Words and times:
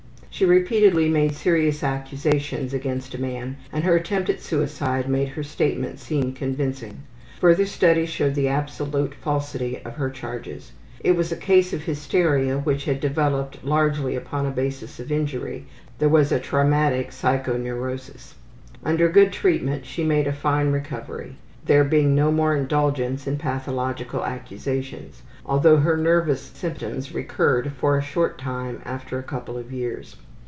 She 0.33 0.45
repeatedly 0.45 1.07
made 1.07 1.35
serious 1.35 1.83
accusations 1.83 2.73
against 2.73 3.13
a 3.13 3.21
man 3.21 3.57
and 3.71 3.83
her 3.83 3.95
attempt 3.95 4.27
at 4.27 4.39
suicide 4.41 5.07
made 5.07 5.27
her 5.27 5.43
statement 5.43 5.99
seem 5.99 6.31
convincing. 6.33 6.99
Further 7.41 7.65
study 7.65 8.07
showed 8.07 8.33
the 8.33 8.47
absolute 8.47 9.13
falsity 9.13 9.81
of 9.85 9.97
her 9.97 10.09
charges. 10.09 10.71
It 11.01 11.11
was 11.15 11.31
a 11.31 11.35
case 11.37 11.73
of 11.73 11.83
hysteria 11.83 12.57
which 12.57 12.85
had 12.85 12.99
developed 13.01 13.63
largely 13.63 14.15
upon 14.15 14.47
a 14.47 14.51
basis 14.51 14.99
of 14.99 15.11
injury 15.11 15.65
there 15.99 16.09
was 16.09 16.31
a 16.31 16.39
traumatic 16.39 17.11
psychoneurosis. 17.11 18.33
Under 18.83 19.09
good 19.09 19.31
treatment 19.31 19.85
she 19.85 20.03
made 20.03 20.25
a 20.25 20.33
fine 20.33 20.71
recovery; 20.71 21.35
there 21.65 21.83
being 21.83 22.15
no 22.15 22.31
more 22.31 22.55
indulgence 22.55 23.27
in 23.27 23.37
pathological 23.37 24.25
accusations, 24.25 25.21
although 25.45 25.77
her 25.77 25.95
nervous 25.97 26.41
symptoms 26.41 27.13
recurred 27.13 27.71
for 27.73 27.95
a 27.97 28.01
short 28.01 28.37
time 28.39 28.81
after 28.83 29.19
a 29.19 29.23
couple 29.23 29.55
of 29.57 29.71
years. 29.71 30.15